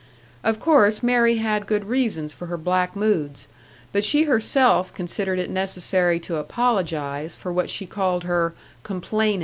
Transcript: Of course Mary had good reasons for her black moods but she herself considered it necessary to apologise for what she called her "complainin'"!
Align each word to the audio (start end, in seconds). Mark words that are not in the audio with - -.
Of 0.43 0.59
course 0.59 1.03
Mary 1.03 1.35
had 1.35 1.67
good 1.67 1.85
reasons 1.85 2.33
for 2.33 2.47
her 2.47 2.57
black 2.57 2.95
moods 2.95 3.47
but 3.93 4.03
she 4.03 4.23
herself 4.23 4.91
considered 4.95 5.37
it 5.37 5.51
necessary 5.51 6.19
to 6.21 6.37
apologise 6.37 7.35
for 7.35 7.53
what 7.53 7.69
she 7.69 7.85
called 7.85 8.23
her 8.23 8.55
"complainin'"! 8.81 9.39